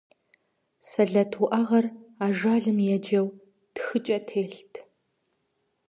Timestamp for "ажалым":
2.25-2.77